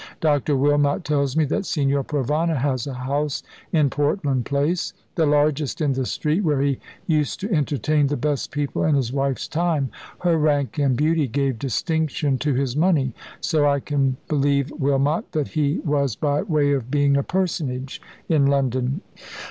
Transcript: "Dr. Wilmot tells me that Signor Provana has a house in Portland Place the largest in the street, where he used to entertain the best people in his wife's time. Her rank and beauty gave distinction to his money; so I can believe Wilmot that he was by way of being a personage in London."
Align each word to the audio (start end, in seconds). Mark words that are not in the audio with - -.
"Dr. 0.19 0.57
Wilmot 0.57 1.03
tells 1.03 1.37
me 1.37 1.45
that 1.45 1.63
Signor 1.63 2.03
Provana 2.03 2.57
has 2.57 2.87
a 2.87 2.95
house 2.95 3.43
in 3.71 3.91
Portland 3.91 4.45
Place 4.47 4.93
the 5.13 5.27
largest 5.27 5.79
in 5.79 5.93
the 5.93 6.07
street, 6.07 6.41
where 6.43 6.59
he 6.59 6.79
used 7.05 7.39
to 7.41 7.53
entertain 7.53 8.07
the 8.07 8.17
best 8.17 8.49
people 8.49 8.83
in 8.83 8.95
his 8.95 9.13
wife's 9.13 9.47
time. 9.47 9.91
Her 10.21 10.39
rank 10.39 10.79
and 10.79 10.97
beauty 10.97 11.27
gave 11.27 11.59
distinction 11.59 12.39
to 12.39 12.55
his 12.55 12.75
money; 12.75 13.13
so 13.41 13.67
I 13.69 13.79
can 13.79 14.17
believe 14.27 14.71
Wilmot 14.71 15.33
that 15.33 15.49
he 15.49 15.77
was 15.85 16.15
by 16.15 16.41
way 16.41 16.71
of 16.73 16.89
being 16.89 17.15
a 17.15 17.21
personage 17.21 18.01
in 18.27 18.47
London." 18.47 19.01